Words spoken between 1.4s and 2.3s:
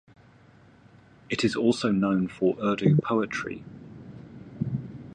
is also known